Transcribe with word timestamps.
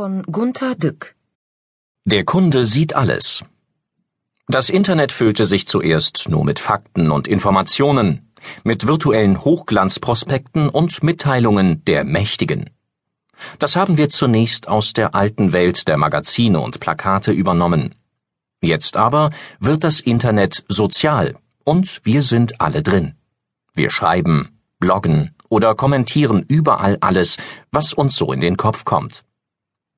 von 0.00 0.22
Gunther 0.22 0.76
Dück 0.76 1.14
Der 2.06 2.24
Kunde 2.24 2.64
sieht 2.64 2.96
alles. 2.96 3.44
Das 4.48 4.70
Internet 4.70 5.12
füllte 5.12 5.44
sich 5.44 5.66
zuerst 5.66 6.30
nur 6.30 6.42
mit 6.42 6.58
Fakten 6.58 7.10
und 7.10 7.28
Informationen, 7.28 8.32
mit 8.64 8.86
virtuellen 8.86 9.44
Hochglanzprospekten 9.44 10.70
und 10.70 11.02
Mitteilungen 11.02 11.84
der 11.84 12.04
Mächtigen. 12.04 12.70
Das 13.58 13.76
haben 13.76 13.98
wir 13.98 14.08
zunächst 14.08 14.68
aus 14.68 14.94
der 14.94 15.14
alten 15.14 15.52
Welt 15.52 15.86
der 15.86 15.98
Magazine 15.98 16.60
und 16.60 16.80
Plakate 16.80 17.32
übernommen. 17.32 17.94
Jetzt 18.62 18.96
aber 18.96 19.28
wird 19.58 19.84
das 19.84 20.00
Internet 20.00 20.64
sozial 20.68 21.36
und 21.62 22.00
wir 22.04 22.22
sind 22.22 22.58
alle 22.58 22.82
drin. 22.82 23.16
Wir 23.74 23.90
schreiben, 23.90 24.48
bloggen, 24.78 25.34
oder 25.50 25.74
kommentieren 25.74 26.42
überall 26.48 26.96
alles, 27.02 27.36
was 27.70 27.92
uns 27.92 28.16
so 28.16 28.32
in 28.32 28.40
den 28.40 28.56
Kopf 28.56 28.86
kommt. 28.86 29.24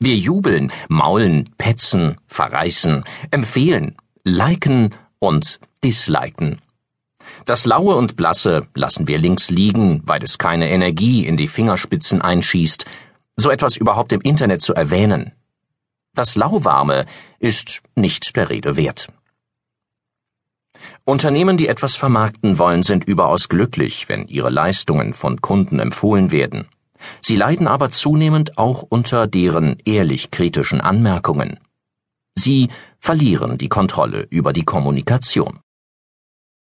Wir 0.00 0.16
jubeln, 0.16 0.72
maulen, 0.88 1.50
petzen, 1.58 2.18
verreißen, 2.26 3.04
empfehlen, 3.32 3.96
liken 4.22 4.94
und 5.18 5.58
disliken. 5.82 6.60
Das 7.46 7.66
Laue 7.66 7.96
und 7.96 8.16
Blasse 8.16 8.68
lassen 8.74 9.08
wir 9.08 9.18
links 9.18 9.50
liegen, 9.50 10.02
weil 10.04 10.22
es 10.22 10.38
keine 10.38 10.70
Energie 10.70 11.26
in 11.26 11.36
die 11.36 11.48
Fingerspitzen 11.48 12.22
einschießt, 12.22 12.86
so 13.36 13.50
etwas 13.50 13.76
überhaupt 13.76 14.12
im 14.12 14.20
Internet 14.20 14.62
zu 14.62 14.72
erwähnen. 14.72 15.32
Das 16.14 16.36
Lauwarme 16.36 17.06
ist 17.40 17.82
nicht 17.96 18.36
der 18.36 18.50
Rede 18.50 18.76
wert. 18.76 19.08
Unternehmen, 21.04 21.56
die 21.56 21.68
etwas 21.68 21.96
vermarkten 21.96 22.58
wollen, 22.58 22.82
sind 22.82 23.04
überaus 23.04 23.48
glücklich, 23.48 24.08
wenn 24.08 24.28
ihre 24.28 24.50
Leistungen 24.50 25.14
von 25.14 25.40
Kunden 25.40 25.80
empfohlen 25.80 26.30
werden. 26.30 26.68
Sie 27.20 27.36
leiden 27.36 27.66
aber 27.66 27.90
zunehmend 27.90 28.58
auch 28.58 28.82
unter 28.82 29.26
deren 29.26 29.76
ehrlich 29.84 30.30
kritischen 30.30 30.80
Anmerkungen. 30.80 31.58
Sie 32.34 32.68
verlieren 32.98 33.58
die 33.58 33.68
Kontrolle 33.68 34.26
über 34.30 34.52
die 34.52 34.64
Kommunikation. 34.64 35.60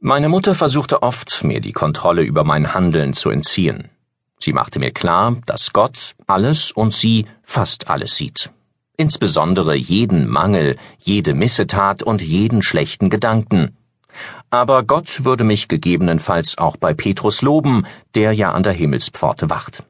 Meine 0.00 0.28
Mutter 0.28 0.54
versuchte 0.54 1.02
oft, 1.02 1.44
mir 1.44 1.60
die 1.60 1.72
Kontrolle 1.72 2.22
über 2.22 2.44
mein 2.44 2.74
Handeln 2.74 3.14
zu 3.14 3.30
entziehen. 3.30 3.88
Sie 4.38 4.52
machte 4.52 4.78
mir 4.78 4.90
klar, 4.90 5.36
dass 5.46 5.72
Gott 5.72 6.14
alles 6.26 6.72
und 6.72 6.92
sie 6.92 7.26
fast 7.42 7.88
alles 7.88 8.16
sieht. 8.16 8.50
Insbesondere 8.96 9.74
jeden 9.74 10.28
Mangel, 10.28 10.76
jede 10.98 11.34
Missetat 11.34 12.02
und 12.02 12.20
jeden 12.20 12.62
schlechten 12.62 13.08
Gedanken, 13.08 13.76
aber 14.50 14.82
Gott 14.82 15.24
würde 15.24 15.44
mich 15.44 15.68
gegebenenfalls 15.68 16.58
auch 16.58 16.76
bei 16.76 16.94
Petrus 16.94 17.42
loben, 17.42 17.86
der 18.14 18.32
ja 18.32 18.52
an 18.52 18.62
der 18.62 18.72
Himmelspforte 18.72 19.50
wacht. 19.50 19.84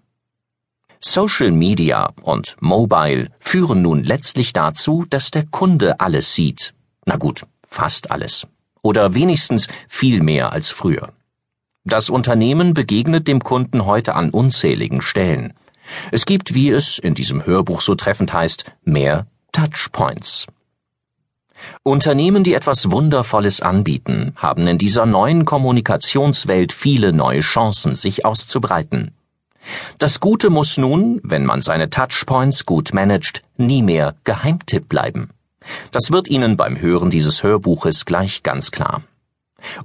Social 1.07 1.51
Media 1.51 2.15
und 2.23 2.57
Mobile 2.61 3.29
führen 3.39 3.83
nun 3.83 4.05
letztlich 4.05 4.55
dazu, 4.55 5.05
dass 5.09 5.31
der 5.31 5.45
Kunde 5.45 6.01
alles 6.01 6.35
sieht. 6.35 6.73
Na 7.05 7.17
gut, 7.17 7.45
fast 7.69 8.11
alles. 8.11 8.47
Oder 8.81 9.15
wenigstens 9.15 9.69
viel 9.87 10.23
mehr 10.23 10.53
als 10.53 10.71
früher. 10.71 11.13
Das 11.85 12.09
Unternehmen 12.09 12.73
begegnet 12.73 13.29
dem 13.29 13.45
Kunden 13.45 13.85
heute 13.85 14.15
an 14.15 14.31
unzähligen 14.31 15.03
Stellen. 15.03 15.53
Es 16.11 16.25
gibt, 16.25 16.55
wie 16.55 16.71
es 16.71 16.99
in 16.99 17.15
diesem 17.15 17.45
Hörbuch 17.45 17.83
so 17.83 17.95
treffend 17.95 18.33
heißt, 18.33 18.65
mehr 18.83 19.27
Touchpoints. 19.53 20.47
Unternehmen, 21.83 22.45
die 22.45 22.55
etwas 22.55 22.91
Wundervolles 22.91 23.61
anbieten, 23.61 24.33
haben 24.37 24.67
in 24.67 24.79
dieser 24.79 25.05
neuen 25.05 25.45
Kommunikationswelt 25.45 26.73
viele 26.73 27.13
neue 27.13 27.41
Chancen, 27.41 27.95
sich 27.95 28.25
auszubreiten. 28.25 29.13
Das 29.99 30.21
Gute 30.21 30.51
muss 30.51 30.77
nun, 30.77 31.21
wenn 31.23 31.45
man 31.45 31.61
seine 31.61 31.91
Touchpoints 31.91 32.67
gut 32.67 32.93
managt, 32.93 33.43
nie 33.57 33.83
mehr 33.83 34.15
Geheimtipp 34.25 34.89
bleiben. 34.89 35.31
Das 35.93 36.11
wird 36.11 36.29
Ihnen 36.29 36.57
beim 36.57 36.81
Hören 36.81 37.11
dieses 37.11 37.43
Hörbuches 37.43 38.05
gleich 38.05 38.43
ganz 38.43 38.71
klar. 38.71 39.03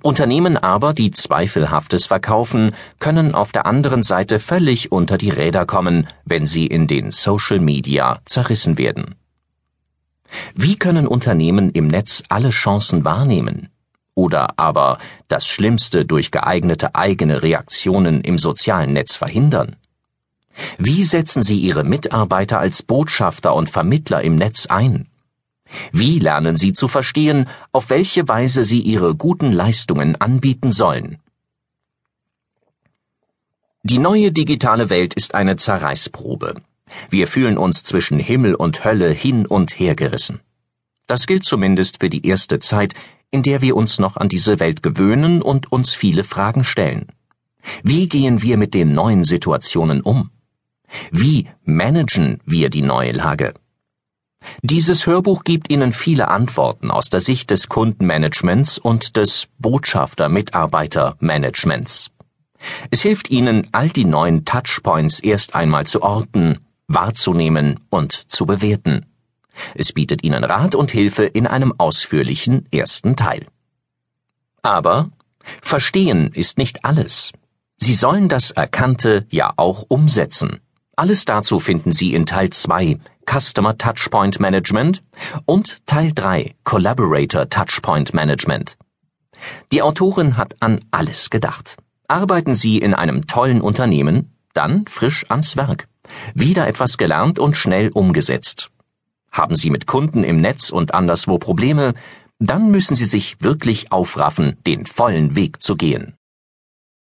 Unternehmen 0.01 0.57
aber, 0.57 0.93
die 0.93 1.11
Zweifelhaftes 1.11 2.07
verkaufen, 2.07 2.75
können 2.99 3.33
auf 3.33 3.51
der 3.51 3.65
anderen 3.65 4.03
Seite 4.03 4.39
völlig 4.39 4.91
unter 4.91 5.17
die 5.17 5.29
Räder 5.29 5.65
kommen, 5.65 6.07
wenn 6.25 6.45
sie 6.45 6.67
in 6.67 6.87
den 6.87 7.11
Social 7.11 7.59
Media 7.59 8.19
zerrissen 8.25 8.77
werden. 8.77 9.15
Wie 10.53 10.77
können 10.77 11.07
Unternehmen 11.07 11.71
im 11.71 11.87
Netz 11.87 12.23
alle 12.29 12.49
Chancen 12.49 13.05
wahrnehmen? 13.05 13.69
Oder 14.19 14.59
aber 14.59 14.97
das 15.29 15.47
Schlimmste 15.47 16.03
durch 16.03 16.29
geeignete 16.29 16.93
eigene 16.93 17.41
Reaktionen 17.41 18.19
im 18.19 18.37
sozialen 18.37 18.91
Netz 18.91 19.15
verhindern? 19.15 19.77
Wie 20.77 21.05
setzen 21.05 21.41
Sie 21.41 21.57
Ihre 21.57 21.85
Mitarbeiter 21.85 22.59
als 22.59 22.83
Botschafter 22.83 23.55
und 23.55 23.69
Vermittler 23.69 24.21
im 24.21 24.35
Netz 24.35 24.65
ein? 24.65 25.07
Wie 25.93 26.19
lernen 26.19 26.57
Sie 26.57 26.73
zu 26.73 26.89
verstehen, 26.89 27.47
auf 27.71 27.89
welche 27.89 28.27
Weise 28.27 28.65
Sie 28.65 28.81
Ihre 28.81 29.15
guten 29.15 29.53
Leistungen 29.53 30.19
anbieten 30.19 30.73
sollen? 30.73 31.19
Die 33.83 33.99
neue 33.99 34.33
digitale 34.33 34.89
Welt 34.89 35.13
ist 35.13 35.33
eine 35.33 35.55
Zerreißprobe. 35.55 36.55
Wir 37.09 37.25
fühlen 37.25 37.57
uns 37.57 37.85
zwischen 37.85 38.19
Himmel 38.19 38.53
und 38.53 38.83
Hölle 38.83 39.11
hin 39.11 39.45
und 39.45 39.79
her 39.79 39.95
gerissen. 39.95 40.41
Das 41.07 41.25
gilt 41.25 41.45
zumindest 41.45 42.01
für 42.01 42.09
die 42.09 42.27
erste 42.27 42.59
Zeit, 42.59 42.93
in 43.31 43.43
der 43.43 43.61
wir 43.61 43.75
uns 43.75 43.99
noch 43.99 44.17
an 44.17 44.29
diese 44.29 44.59
Welt 44.59 44.81
gewöhnen 44.83 45.41
und 45.41 45.71
uns 45.71 45.93
viele 45.93 46.23
Fragen 46.23 46.63
stellen. 46.63 47.07
Wie 47.83 48.07
gehen 48.07 48.41
wir 48.41 48.57
mit 48.57 48.73
den 48.73 48.93
neuen 48.93 49.23
Situationen 49.23 50.01
um? 50.01 50.31
Wie 51.11 51.47
managen 51.63 52.39
wir 52.45 52.69
die 52.69 52.81
neue 52.81 53.11
Lage? 53.11 53.53
Dieses 54.61 55.05
Hörbuch 55.05 55.43
gibt 55.43 55.69
Ihnen 55.69 55.91
viele 55.93 56.29
Antworten 56.29 56.91
aus 56.91 57.09
der 57.09 57.19
Sicht 57.19 57.51
des 57.51 57.67
Kundenmanagements 57.67 58.77
und 58.77 59.17
des 59.17 59.49
Botschafter-Mitarbeiter-Managements. 59.59 62.11
Es 62.89 63.01
hilft 63.01 63.29
Ihnen, 63.29 63.67
all 63.71 63.89
die 63.89 64.05
neuen 64.05 64.45
Touchpoints 64.45 65.19
erst 65.19 65.55
einmal 65.55 65.85
zu 65.85 66.01
orten 66.01 66.59
wahrzunehmen 66.89 67.79
und 67.89 68.25
zu 68.27 68.45
bewerten. 68.45 69.05
Es 69.75 69.91
bietet 69.91 70.23
Ihnen 70.23 70.43
Rat 70.43 70.75
und 70.75 70.91
Hilfe 70.91 71.25
in 71.25 71.47
einem 71.47 71.73
ausführlichen 71.77 72.67
ersten 72.71 73.15
Teil. 73.15 73.45
Aber 74.61 75.09
Verstehen 75.61 76.31
ist 76.33 76.57
nicht 76.57 76.85
alles. 76.85 77.31
Sie 77.77 77.93
sollen 77.93 78.29
das 78.29 78.51
Erkannte 78.51 79.25
ja 79.29 79.53
auch 79.55 79.85
umsetzen. 79.87 80.59
Alles 80.95 81.25
dazu 81.25 81.59
finden 81.59 81.91
Sie 81.91 82.13
in 82.13 82.25
Teil 82.25 82.49
2 82.49 82.99
Customer 83.25 83.77
Touchpoint 83.77 84.39
Management 84.39 85.01
und 85.45 85.85
Teil 85.85 86.11
3 86.13 86.55
Collaborator 86.63 87.49
Touchpoint 87.49 88.13
Management. 88.13 88.77
Die 89.71 89.81
Autorin 89.81 90.35
hat 90.35 90.61
an 90.61 90.83
alles 90.91 91.29
gedacht. 91.29 91.77
Arbeiten 92.07 92.55
Sie 92.55 92.79
in 92.79 92.93
einem 92.93 93.27
tollen 93.27 93.61
Unternehmen, 93.61 94.33
dann 94.53 94.85
frisch 94.87 95.25
ans 95.29 95.55
Werk. 95.55 95.87
Wieder 96.33 96.67
etwas 96.67 96.97
gelernt 96.97 97.39
und 97.39 97.55
schnell 97.55 97.89
umgesetzt. 97.93 98.71
Haben 99.31 99.55
Sie 99.55 99.69
mit 99.69 99.87
Kunden 99.87 100.23
im 100.23 100.37
Netz 100.41 100.69
und 100.69 100.93
anderswo 100.93 101.37
Probleme, 101.37 101.93
dann 102.39 102.71
müssen 102.71 102.95
Sie 102.95 103.05
sich 103.05 103.41
wirklich 103.41 103.91
aufraffen, 103.91 104.57
den 104.65 104.85
vollen 104.85 105.35
Weg 105.35 105.61
zu 105.61 105.75
gehen. 105.75 106.15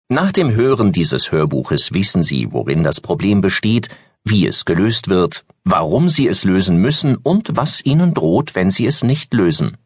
Nach 0.10 0.32
dem 0.32 0.54
Hören 0.54 0.92
dieses 0.92 1.32
Hörbuches 1.32 1.94
wissen 1.94 2.22
Sie, 2.22 2.52
worin 2.52 2.84
das 2.84 3.00
Problem 3.00 3.40
besteht, 3.40 3.88
wie 4.26 4.46
es 4.46 4.66
gelöst 4.66 5.08
wird, 5.08 5.46
warum 5.64 6.10
Sie 6.10 6.28
es 6.28 6.44
lösen 6.44 6.78
müssen 6.78 7.16
und 7.16 7.56
was 7.56 7.84
Ihnen 7.86 8.14
droht, 8.14 8.54
wenn 8.54 8.70
Sie 8.70 8.86
es 8.86 9.04
nicht 9.04 9.34
lösen. 9.34 9.78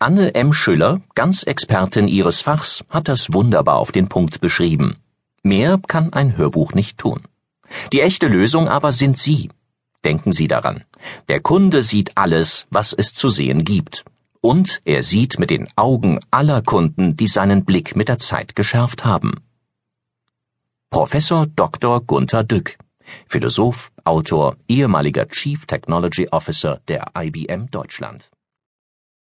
Anne 0.00 0.34
M. 0.34 0.52
Schüller, 0.52 1.00
ganz 1.14 1.44
Expertin 1.44 2.08
ihres 2.08 2.42
Fachs, 2.42 2.84
hat 2.88 3.06
das 3.06 3.32
wunderbar 3.32 3.76
auf 3.76 3.92
den 3.92 4.08
Punkt 4.08 4.40
beschrieben. 4.40 4.96
Mehr 5.42 5.80
kann 5.86 6.12
ein 6.12 6.36
Hörbuch 6.36 6.74
nicht 6.74 6.98
tun. 6.98 7.22
Die 7.92 8.00
echte 8.00 8.26
Lösung 8.26 8.68
aber 8.68 8.90
sind 8.90 9.16
Sie. 9.16 9.50
Denken 10.04 10.32
Sie 10.32 10.48
daran. 10.48 10.84
Der 11.28 11.40
Kunde 11.40 11.82
sieht 11.82 12.16
alles, 12.16 12.66
was 12.70 12.92
es 12.92 13.14
zu 13.14 13.28
sehen 13.28 13.64
gibt. 13.64 14.04
Und 14.40 14.80
er 14.84 15.02
sieht 15.02 15.38
mit 15.38 15.50
den 15.50 15.68
Augen 15.76 16.20
aller 16.30 16.62
Kunden, 16.62 17.16
die 17.16 17.26
seinen 17.26 17.64
Blick 17.64 17.94
mit 17.94 18.08
der 18.08 18.18
Zeit 18.18 18.56
geschärft 18.56 19.04
haben. 19.04 19.34
Professor 20.90 21.46
Dr. 21.46 22.00
Gunther 22.00 22.42
Dück, 22.42 22.76
Philosoph, 23.28 23.92
Autor, 24.04 24.56
ehemaliger 24.66 25.28
Chief 25.28 25.66
Technology 25.66 26.28
Officer 26.30 26.80
der 26.88 27.12
IBM 27.16 27.70
Deutschland. 27.70 28.30